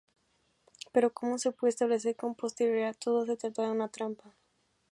Pero 0.93 1.13
como 1.13 1.37
se 1.37 1.51
pudo 1.51 1.69
establecer 1.69 2.15
con 2.15 2.33
posterioridad, 2.33 2.95
todo 2.97 3.23
se 3.27 3.37
trataba 3.37 3.67
de 3.67 3.75
una 3.75 3.87
trampa. 3.87 4.33